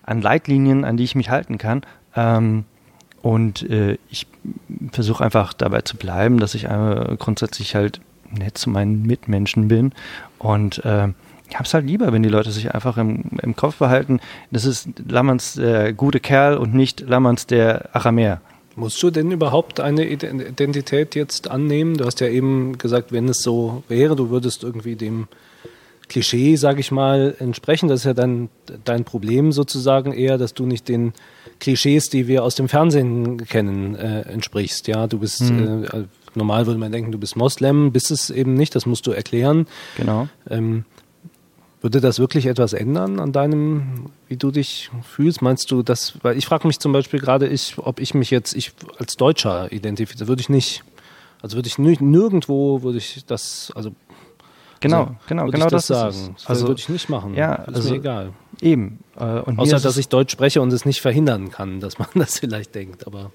an 0.05 0.23
Leitlinien, 0.23 0.85
an 0.85 0.97
die 0.97 1.05
ich 1.05 1.15
mich 1.15 1.31
halten 1.31 1.59
kann. 1.59 1.83
Ähm, 2.15 2.65
und 3.23 3.69
äh, 3.69 3.99
ich 4.09 4.27
versuche 4.93 5.25
einfach 5.25 5.53
dabei 5.53 5.81
zu 5.81 5.97
bleiben, 5.97 6.39
dass 6.39 6.55
ich 6.55 6.65
äh, 6.65 7.17
grundsätzlich 7.19 7.75
halt 7.75 8.01
nett 8.31 8.59
zu 8.59 8.71
meinen 8.71 9.03
Mitmenschen 9.03 9.69
bin. 9.69 9.93
Und 10.39 10.85
äh, 10.85 11.09
ich 11.49 11.55
habe 11.55 11.65
es 11.65 11.75
halt 11.75 11.87
lieber, 11.87 12.13
wenn 12.13 12.23
die 12.23 12.29
Leute 12.29 12.51
sich 12.51 12.75
einfach 12.75 12.97
im, 12.99 13.25
im 13.43 13.57
Kopf 13.57 13.77
behalten, 13.77 14.21
das 14.51 14.65
ist 14.65 14.89
Lammerns 15.09 15.55
der 15.55 15.93
gute 15.93 16.21
Kerl 16.21 16.57
und 16.57 16.75
nicht 16.75 17.01
Lammerns 17.01 17.47
der 17.47 17.95
Aramäer. 17.95 18.41
Musst 18.75 19.03
du 19.03 19.11
denn 19.11 19.31
überhaupt 19.31 19.81
eine 19.81 20.07
Identität 20.07 21.15
jetzt 21.15 21.49
annehmen? 21.49 21.97
Du 21.97 22.05
hast 22.05 22.21
ja 22.21 22.29
eben 22.29 22.77
gesagt, 22.77 23.11
wenn 23.11 23.29
es 23.29 23.43
so 23.43 23.83
wäre, 23.89 24.17
du 24.17 24.29
würdest 24.29 24.65
irgendwie 24.65 24.97
dem 24.97 25.29
Klischee, 26.09 26.57
sage 26.57 26.81
ich 26.81 26.91
mal, 26.91 27.35
entsprechen. 27.39 27.89
Das 27.89 28.01
ist 28.01 28.07
ja 28.07 28.15
dann 28.15 28.49
dein 28.85 29.05
Problem 29.05 29.53
sozusagen 29.53 30.13
eher, 30.13 30.39
dass 30.39 30.55
du 30.55 30.67
nicht 30.67 30.89
den 30.89 31.13
Klischees, 31.59 32.11
die 32.11 32.29
wir 32.29 32.45
aus 32.45 32.55
dem 32.55 32.69
Fernsehen 32.69 33.39
kennen, 33.47 33.97
äh, 33.97 34.23
entsprichst. 34.23 34.89
Ja, 34.89 35.07
du 35.07 35.19
bist 35.19 35.43
mhm. 35.43 35.85
äh, 35.85 36.05
normal 36.37 36.67
würde 36.67 36.79
man 36.79 36.93
denken, 36.93 37.11
du 37.13 37.19
bist 37.19 37.35
Moslem, 37.35 37.93
bist 37.93 38.11
es 38.11 38.31
eben 38.31 38.55
nicht. 38.55 38.75
Das 38.75 38.87
musst 38.87 39.07
du 39.07 39.13
erklären. 39.13 39.67
Genau. 39.97 40.29
Ähm, 40.49 40.85
würde 41.81 42.01
das 42.01 42.19
wirklich 42.19 42.47
etwas 42.47 42.73
ändern 42.73 43.21
an 43.21 43.33
deinem, 43.33 44.11
wie 44.29 44.37
du 44.37 44.51
dich 44.51 44.91
fühlst? 45.03 45.43
Meinst 45.43 45.71
du, 45.71 45.83
dass, 45.83 46.15
weil 46.23 46.37
ich 46.37 46.47
frage 46.47 46.67
mich 46.67 46.81
zum 46.81 46.93
Beispiel 46.93 47.21
gerade, 47.21 47.47
ich, 47.47 47.77
ob 47.79 48.01
ich 48.01 48.15
mich 48.15 48.31
jetzt 48.31 48.55
ich 48.55 48.73
als 48.99 49.17
Deutscher 49.17 49.71
identifiziere, 49.73 50.29
würde 50.29 50.41
ich 50.41 50.49
nicht. 50.49 50.85
Also 51.43 51.57
würde 51.57 51.69
ich 51.69 51.79
nirgendwo, 51.79 52.83
würde 52.83 52.99
ich 52.99 53.25
das, 53.27 53.73
also 53.75 53.93
Genau, 54.81 55.01
also, 55.01 55.15
genau, 55.27 55.47
genau 55.47 55.69
das, 55.69 55.87
das 55.87 56.15
sagen. 56.15 56.35
Das 56.35 56.47
also 56.47 56.69
würde 56.69 56.81
ich 56.81 56.89
nicht 56.89 57.09
machen. 57.09 57.35
Ja, 57.35 57.55
ist 57.55 57.77
also, 57.77 57.91
mir 57.91 57.97
egal. 57.97 58.33
Eben. 58.61 58.99
Äh, 59.19 59.23
Außer 59.23 59.81
dass 59.81 59.97
ich 59.97 60.09
Deutsch 60.09 60.33
spreche 60.33 60.61
und 60.61 60.73
es 60.73 60.85
nicht 60.85 61.01
verhindern 61.01 61.51
kann, 61.51 61.81
dass 61.81 61.99
man 61.99 62.09
das 62.15 62.39
vielleicht 62.39 62.75
denkt. 62.75 63.07
Aber 63.07 63.31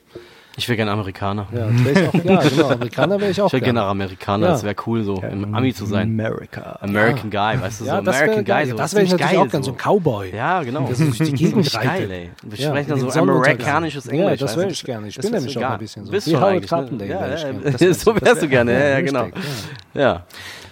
ich 0.58 0.68
wäre 0.68 0.76
gerne 0.76 0.92
Amerikaner. 0.92 1.48
Ja, 1.54 1.68
auch, 1.68 2.14
ja 2.14 2.42
genau, 2.42 2.70
Amerikaner 2.70 3.22
wäre 3.22 3.32
ich 3.32 3.42
auch 3.42 3.48
Ich 3.48 3.54
wäre 3.54 3.62
gerne 3.62 3.84
Amerikaner, 3.84 4.48
ja. 4.48 4.52
das 4.52 4.64
wäre 4.64 4.76
cool, 4.86 5.04
so 5.04 5.22
ja, 5.22 5.30
im 5.30 5.56
Ami 5.56 5.74
zu 5.74 5.86
sein. 5.86 6.10
America. 6.10 6.78
American 6.82 7.32
ja. 7.32 7.54
Guy, 7.54 7.62
weißt 7.62 7.82
du, 7.82 7.86
so 7.86 7.92
American 7.92 8.44
Guy. 8.44 8.66
So, 8.66 8.76
das 8.76 8.94
wäre 8.94 9.06
ich 9.06 9.12
natürlich 9.12 9.32
geil, 9.32 9.40
auch 9.40 9.50
gerne, 9.50 9.64
so 9.64 9.72
ein 9.72 9.78
Cowboy. 9.78 10.36
Ja, 10.36 10.62
genau. 10.62 10.88
Das 10.90 11.00
ist 11.00 11.20
die 11.20 11.32
Gegend 11.32 11.72
geil, 11.72 12.12
ey. 12.12 12.30
Wir 12.44 12.58
sprechen 12.58 12.90
dann 12.90 13.00
so 13.00 13.20
amerikanisches 13.20 14.08
Englisch. 14.08 14.42
Ja, 14.42 14.48
das 14.48 14.58
wäre 14.58 14.72
ich 14.72 14.84
gerne. 14.84 15.08
Ich 15.08 15.18
bin 15.18 15.32
nämlich 15.32 15.58
auch 15.58 15.70
ein 15.70 15.80
bisschen 15.80 16.06
so. 16.06 16.12
Bist 16.12 16.28
du 16.28 16.38
eigentlich, 16.38 16.72
ne? 16.72 17.94
So 17.94 18.16
wärst 18.20 18.42
du 18.42 18.48
gerne, 18.50 18.92
ja, 18.92 19.02
genau. 19.02 19.28
Ja. 19.94 20.24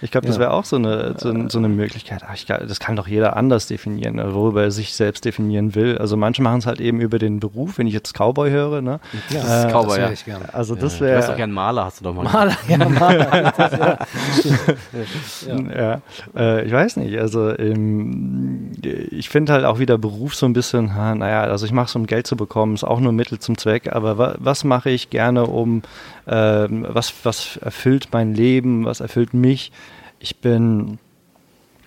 Ich 0.02 0.10
glaube, 0.10 0.26
das 0.26 0.38
wäre 0.38 0.52
auch 0.52 0.64
so 0.64 0.76
eine, 0.76 1.14
so, 1.18 1.48
so 1.48 1.58
eine 1.58 1.68
Möglichkeit. 1.68 2.22
Ach, 2.26 2.34
ich, 2.34 2.46
das 2.46 2.80
kann 2.80 2.96
doch 2.96 3.06
jeder 3.06 3.36
anders 3.36 3.66
definieren, 3.66 4.16
ne, 4.16 4.34
worüber 4.34 4.62
er 4.62 4.70
sich 4.70 4.94
selbst 4.94 5.24
definieren 5.24 5.74
will. 5.74 5.98
Also 5.98 6.16
manche 6.16 6.42
machen 6.42 6.58
es 6.60 6.66
halt 6.66 6.80
eben 6.80 7.00
über 7.00 7.18
den 7.18 7.38
Beruf, 7.38 7.76
wenn 7.76 7.86
ich 7.86 7.92
jetzt 7.92 8.14
Cowboy 8.14 8.50
höre. 8.50 8.80
Ne? 8.80 9.00
Ja, 9.28 9.42
das 9.42 9.64
ist 9.64 9.72
Cowboy, 9.72 9.98
das 9.98 10.24
ja. 10.26 10.38
Ich 10.38 10.54
Also 10.54 10.74
das 10.74 11.00
wäre. 11.00 11.10
Du 11.10 11.16
wärst 11.16 11.28
doch 11.28 11.36
gern 11.36 11.52
Maler, 11.52 11.84
hast 11.84 12.00
du 12.00 12.04
doch 12.04 12.14
mal. 12.14 12.24
Maler, 12.24 12.56
ja, 12.66 12.88
Maler. 12.88 13.54
ja. 15.46 15.58
ja. 15.76 16.00
Äh, 16.34 16.64
ich 16.64 16.72
weiß 16.72 16.96
nicht. 16.96 17.18
Also 17.18 17.56
ähm, 17.58 18.72
ich 18.82 19.28
finde 19.28 19.52
halt 19.52 19.64
auch 19.66 19.78
wieder 19.78 19.98
Beruf 19.98 20.34
so 20.34 20.46
ein 20.46 20.54
bisschen, 20.54 20.94
ha, 20.94 21.14
naja, 21.14 21.42
also 21.42 21.66
ich 21.66 21.72
mache 21.72 21.86
es, 21.86 21.96
um 21.96 22.06
Geld 22.06 22.26
zu 22.26 22.36
bekommen, 22.36 22.74
ist 22.74 22.84
auch 22.84 23.00
nur 23.00 23.12
Mittel 23.12 23.38
zum 23.38 23.58
Zweck. 23.58 23.92
Aber 23.92 24.16
wa 24.16 24.34
was 24.38 24.64
mache 24.64 24.88
ich 24.88 25.10
gerne, 25.10 25.46
um 25.46 25.82
ähm, 26.30 26.86
was, 26.88 27.12
was 27.24 27.56
erfüllt 27.56 28.08
mein 28.12 28.34
Leben, 28.34 28.84
was 28.84 29.00
erfüllt 29.00 29.34
mich? 29.34 29.72
Ich 30.20 30.36
bin 30.36 30.98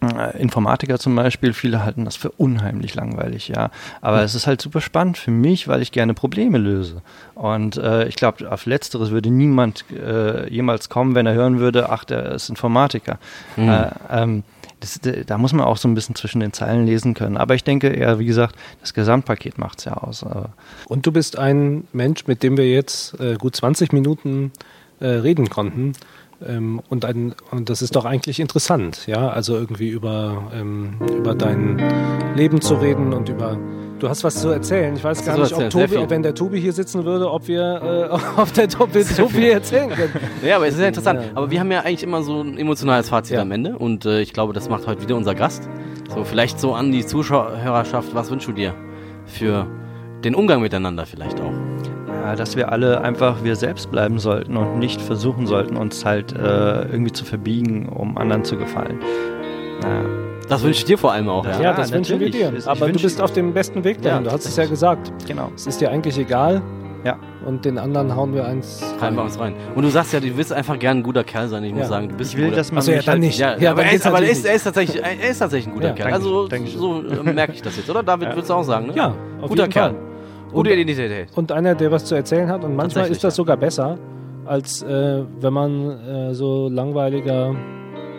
äh, 0.02 0.38
Informatiker 0.40 1.00
zum 1.00 1.16
Beispiel, 1.16 1.54
viele 1.54 1.84
halten 1.84 2.04
das 2.04 2.18
für 2.18 2.32
unheimlich 2.32 2.94
langweilig, 2.94 3.48
ja. 3.48 3.70
Aber 4.02 4.18
mhm. 4.18 4.24
es 4.24 4.36
ist 4.36 4.46
halt 4.46 4.62
super 4.62 4.82
spannend 4.82 5.18
für 5.18 5.32
mich, 5.32 5.68
weil 5.68 5.82
ich 5.82 5.92
gerne 5.94 6.14
Probleme 6.14 6.58
löse. 6.58 7.02
Und 7.36 7.78
äh, 7.78 8.08
ich 8.08 8.16
glaube, 8.16 8.52
auf 8.52 8.66
Letzteres 8.66 9.12
würde 9.12 9.30
niemand 9.32 9.86
äh, 9.92 10.50
jemals 10.50 10.90
kommen, 10.90 11.16
wenn 11.16 11.26
er 11.26 11.34
hören 11.34 11.60
würde, 11.60 11.90
ach, 11.90 12.04
der 12.04 12.34
ist 12.34 12.50
Informatiker. 12.50 13.20
Mhm. 13.56 13.70
Äh, 13.70 13.90
ähm, 14.12 14.44
das, 14.84 15.00
da 15.26 15.38
muss 15.38 15.54
man 15.54 15.66
auch 15.66 15.78
so 15.78 15.88
ein 15.88 15.96
bisschen 15.96 16.16
zwischen 16.16 16.42
den 16.42 16.52
Zeilen 16.52 16.86
lesen 16.86 17.14
können. 17.14 17.38
Aber 17.38 17.56
ich 17.56 17.64
denke, 17.64 17.98
ja, 17.98 18.20
wie 18.20 18.26
gesagt, 18.26 18.56
das 18.82 18.94
Gesamtpaket 18.94 19.58
macht 19.58 19.80
es 19.80 19.86
ja 19.86 19.94
aus. 19.94 20.26
Und 20.88 21.06
du 21.06 21.12
bist 21.12 21.38
ein 21.38 21.88
Mensch, 21.94 22.28
mit 22.28 22.44
dem 22.44 22.58
wir 22.58 22.70
jetzt 22.70 23.20
äh, 23.20 23.36
gut 23.36 23.56
20 23.56 23.94
Minuten 23.94 24.52
äh, 25.00 25.08
reden 25.08 25.50
konnten. 25.50 25.94
Ähm, 26.46 26.82
und, 26.90 27.06
ein, 27.06 27.34
und 27.52 27.70
das 27.70 27.82
ist 27.82 27.96
doch 27.96 28.04
eigentlich 28.04 28.42
interessant, 28.42 29.08
ja, 29.08 29.30
also 29.30 29.56
irgendwie 29.56 29.90
über, 29.90 30.52
ähm, 30.54 30.96
über 31.16 31.36
dein 31.36 31.82
Leben 32.36 32.60
zu 32.60 32.76
reden 32.76 33.14
und 33.14 33.30
über. 33.30 33.58
Du 34.04 34.10
hast 34.10 34.22
was 34.26 34.36
zu 34.36 34.50
erzählen. 34.50 34.94
Ich 34.98 35.02
weiß 35.02 35.24
gar 35.24 35.38
nicht, 35.38 35.54
ob, 35.54 35.70
Tobi, 35.70 35.96
ob 35.96 36.10
wenn 36.10 36.24
der 36.24 36.36
Tobi 36.36 36.60
hier 36.60 36.74
sitzen 36.74 37.06
würde, 37.06 37.32
ob 37.32 37.48
wir, 37.48 38.10
äh, 38.12 38.20
ob 38.42 38.54
der 38.54 38.68
Tobi 38.68 39.02
so 39.02 39.30
viel 39.30 39.46
erzählen 39.46 39.90
können. 39.90 40.12
Ja, 40.46 40.58
aber 40.58 40.68
es 40.68 40.74
ist 40.74 40.82
ja 40.82 40.88
interessant. 40.90 41.22
Ja. 41.22 41.28
Aber 41.36 41.50
wir 41.50 41.58
haben 41.62 41.72
ja 41.72 41.80
eigentlich 41.80 42.04
immer 42.04 42.22
so 42.22 42.42
ein 42.42 42.58
emotionales 42.58 43.08
Fazit 43.08 43.38
ja. 43.38 43.44
am 43.44 43.52
Ende 43.52 43.78
und 43.78 44.06
äh, 44.06 44.20
ich 44.20 44.34
glaube, 44.34 44.52
das 44.52 44.68
macht 44.68 44.88
heute 44.88 45.02
wieder 45.02 45.16
unser 45.16 45.36
Gast. 45.36 45.70
So, 46.14 46.26
vielleicht 46.26 46.60
so 46.60 46.74
an 46.74 46.92
die 46.92 47.06
Zuschauerschaft, 47.06 48.14
was 48.14 48.30
wünschst 48.30 48.50
du 48.50 48.52
dir 48.52 48.76
für 49.26 49.68
den 50.26 50.36
Umgang 50.36 50.60
miteinander 50.60 51.06
vielleicht 51.06 51.40
auch? 51.40 51.54
Ja, 52.26 52.36
dass 52.36 52.58
wir 52.58 52.74
alle 52.74 53.00
einfach 53.00 53.42
wir 53.46 53.56
selbst 53.56 53.90
bleiben 53.90 54.20
sollten 54.20 54.58
und 54.58 54.80
nicht 54.80 55.00
versuchen 55.00 55.48
sollten, 55.48 55.78
uns 55.78 56.04
halt 56.04 56.34
äh, 56.34 56.82
irgendwie 56.92 57.14
zu 57.14 57.24
verbiegen, 57.24 57.88
um 57.88 58.18
anderen 58.18 58.44
zu 58.44 58.58
gefallen. 58.58 59.00
Ja. 59.82 60.33
Das 60.48 60.64
wünsche 60.64 60.80
ich 60.80 60.86
dir 60.86 60.98
vor 60.98 61.12
allem 61.12 61.30
auch. 61.30 61.46
Ja, 61.46 61.62
ja 61.62 61.74
das 61.74 61.92
wünschen 61.92 62.20
wir 62.20 62.30
dir. 62.30 62.54
Aber 62.66 62.92
du 62.92 63.00
bist 63.00 63.22
auf 63.22 63.34
dem 63.34 63.54
besten 63.54 63.84
Weg 63.84 64.02
dahin. 64.02 64.24
du 64.24 64.32
hast 64.32 64.46
es 64.46 64.56
ja 64.56 64.66
gesagt. 64.66 65.12
Genau. 65.28 65.52
Es 65.56 65.68
ist 65.68 65.82
dir 65.82 65.92
eigentlich 65.92 66.18
egal. 66.18 66.62
Ja. 67.04 67.18
Und 67.46 67.66
den 67.66 67.78
anderen 67.78 68.16
hauen 68.16 68.34
wir 68.34 68.46
eins 68.46 68.82
rein. 69.02 69.18
uns 69.18 69.38
rein. 69.38 69.56
Und 69.76 69.84
du 69.84 69.90
sagst 69.90 70.14
ja, 70.14 70.22
du 70.22 70.38
willst 70.38 70.54
einfach 70.54 70.80
gern 70.80 71.00
ein 71.00 71.04
guter 71.04 71.26
Kerl 71.26 71.50
sein. 71.50 71.64
Ich 71.66 71.74
muss 71.74 71.90
sagen, 71.90 72.08
du 72.08 72.16
bist 72.16 72.34
ich 72.34 72.40
will, 72.40 72.52
dass 72.52 72.72
man 72.72 72.80
Achso, 72.80 72.92
ja, 72.92 73.00
dann 73.00 73.08
halt, 73.08 73.20
nicht. 73.20 73.38
Ja, 73.38 73.58
ja 73.58 73.72
aber, 73.72 73.84
er 73.84 73.92
ist, 73.92 74.08
aber 74.08 74.22
er, 74.22 74.30
ist, 74.30 74.46
er, 74.46 74.56
ist, 74.56 74.64
tatsächlich, 74.64 75.04
er 75.04 75.30
ist 75.30 75.40
tatsächlich 75.40 75.68
ein 75.68 75.74
guter 75.74 75.92
Kerl. 75.92 76.14
Also 76.14 76.48
so 76.48 77.04
äh, 77.04 77.34
merke 77.34 77.54
ich 77.54 77.62
das 77.62 77.76
jetzt, 77.76 77.90
oder? 77.90 78.04
David, 78.04 78.34
willst 78.36 78.50
du 78.50 78.54
auch 78.54 78.64
sagen, 78.64 78.88
ne? 78.88 78.94
Ja, 78.96 79.14
guter 79.42 79.68
Kerl. 79.68 79.92
Fall. 79.92 80.00
Gute 80.54 80.72
und, 80.72 80.78
Identität. 80.78 81.28
Und 81.36 81.52
einer, 81.52 81.76
der 81.76 81.92
was 81.92 82.06
zu 82.06 82.16
erzählen 82.16 82.48
hat. 82.48 82.64
Und 82.64 82.76
manchmal 82.76 83.10
ist 83.10 83.24
das 83.24 83.34
ja. 83.34 83.38
sogar 83.38 83.58
besser, 83.58 83.98
als 84.46 84.82
äh, 84.84 85.24
wenn 85.42 85.54
man 85.54 85.90
äh, 85.90 86.34
so 86.34 86.70
langweiliger 86.70 87.56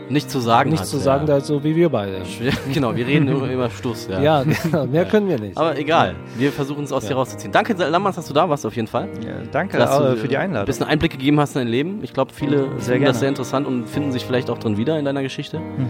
nichts 0.09 0.33
zu 0.33 0.41
sagen 0.41 0.71
Nichts 0.71 0.91
zu 0.91 0.99
sagen, 0.99 1.27
ja. 1.27 1.41
so 1.41 1.63
wie 1.65 1.75
wir 1.77 1.89
beide. 1.89 2.23
genau, 2.73 2.95
wir 2.95 3.07
reden 3.07 3.29
immer, 3.29 3.51
immer 3.51 3.71
Stuss. 3.71 4.09
Ja, 4.09 4.21
ja 4.21 4.45
genau, 4.63 4.87
mehr 4.87 5.05
können 5.05 5.29
wir 5.29 5.39
nicht. 5.39 5.57
Aber 5.57 5.79
egal, 5.79 6.15
wir 6.37 6.53
versuchen 6.53 6.85
es 6.85 6.93
aus 6.93 7.05
ja. 7.05 7.11
dir 7.11 7.15
rauszuziehen. 7.17 7.53
Danke, 7.53 7.75
Lammers, 7.75 8.17
dass 8.17 8.27
du 8.27 8.35
da 8.35 8.49
warst 8.49 8.67
auf 8.67 8.77
jeden 8.77 8.89
Fall. 8.89 9.09
Ja, 9.25 9.35
danke 9.51 9.79
dass 9.79 9.99
du 9.99 10.17
für 10.17 10.29
die 10.29 10.37
Einladung. 10.37 10.65
Ein 10.65 10.67
bisschen 10.67 10.87
Einblick 10.87 11.13
gegeben 11.13 11.41
hast 11.41 11.55
in 11.57 11.63
dein 11.63 11.69
Leben. 11.69 12.01
Ich 12.03 12.13
glaube, 12.13 12.33
viele 12.33 12.57
sehr 12.57 12.67
finden 12.67 12.87
gerne. 12.87 13.05
das 13.07 13.21
sehr 13.21 13.29
interessant 13.29 13.67
und 13.67 13.89
finden 13.89 14.13
sich 14.13 14.25
vielleicht 14.25 14.51
auch 14.51 14.59
drin 14.59 14.77
wieder 14.77 14.99
in 14.99 15.05
deiner 15.05 15.23
Geschichte. 15.23 15.59
Mhm. 15.59 15.89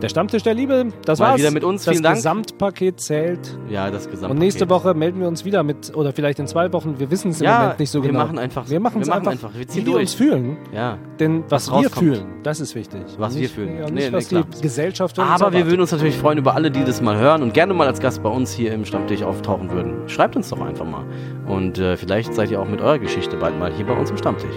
Der 0.00 0.10
Stammtisch 0.10 0.42
der 0.42 0.54
Liebe, 0.54 0.88
das 1.04 1.18
Mal 1.18 1.30
war's. 1.30 1.40
wieder 1.40 1.50
mit 1.50 1.64
uns, 1.64 1.84
das 1.84 1.92
vielen 1.92 2.02
Dank. 2.02 2.16
Das 2.16 2.24
Gesamtpaket 2.24 3.00
zählt. 3.00 3.58
Ja, 3.70 3.90
das 3.90 4.04
Gesamtpaket. 4.04 4.30
Und 4.30 4.38
nächste 4.38 4.68
Woche 4.68 4.92
melden 4.92 5.20
wir 5.20 5.28
uns 5.28 5.44
wieder 5.44 5.62
mit, 5.62 5.94
oder 5.96 6.12
vielleicht 6.12 6.38
in 6.38 6.46
zwei 6.46 6.70
Wochen, 6.72 6.98
wir 6.98 7.10
wissen 7.10 7.30
es 7.30 7.40
im 7.40 7.48
Moment 7.48 7.78
nicht 7.78 7.90
so 7.90 8.02
wir 8.02 8.10
genau. 8.10 8.24
Machen 8.24 8.38
einfach, 8.38 8.68
wir 8.68 8.80
machen 8.80 9.00
es 9.00 9.08
einfach, 9.08 9.32
einfach. 9.32 9.54
Wir 9.54 9.66
ziehen 9.66 9.86
wie 9.86 9.92
wir 9.92 10.00
uns 10.00 10.14
fühlen. 10.14 10.58
Ja. 10.74 10.98
Denn 11.18 11.44
was, 11.48 11.70
was 11.70 11.82
wir 11.82 11.90
fühlen, 11.90 12.26
das 12.42 12.60
ist 12.60 12.74
wichtig. 12.74 13.00
Was 13.18 13.34
nicht, 13.34 13.42
wir 13.42 13.48
fühlen. 13.48 13.78
Ja, 13.78 13.90
nicht, 13.90 14.10
nee, 14.10 14.12
was 14.12 14.30
nee, 14.30 14.42
die 14.56 14.60
Gesellschaft 14.60 15.18
Aber 15.18 15.52
wir 15.52 15.66
würden 15.66 15.80
uns 15.80 15.92
natürlich 15.92 16.16
freuen 16.16 16.38
über 16.38 16.54
alle, 16.54 16.70
die 16.70 16.84
das 16.84 17.00
mal 17.00 17.16
hören 17.16 17.42
und 17.42 17.54
gerne 17.54 17.72
mal 17.72 17.86
als 17.86 18.00
Gast 18.00 18.22
bei 18.22 18.28
uns 18.28 18.52
hier 18.52 18.72
im 18.72 18.84
Stammtisch 18.84 19.22
auftauchen 19.22 19.70
würden. 19.70 20.08
Schreibt 20.08 20.36
uns 20.36 20.50
doch 20.50 20.60
einfach 20.60 20.84
mal. 20.84 21.04
Und 21.46 21.78
äh, 21.78 21.96
vielleicht 21.96 22.34
seid 22.34 22.50
ihr 22.50 22.60
auch 22.60 22.68
mit 22.68 22.80
eurer 22.80 22.98
Geschichte 22.98 23.36
bald 23.36 23.58
mal 23.58 23.72
hier 23.72 23.86
bei 23.86 23.96
uns 23.96 24.10
im 24.10 24.18
Stammtisch. 24.18 24.56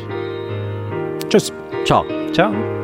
Tschüss. 1.29 1.53
Ciao. 1.85 2.05
Ciao. 2.33 2.78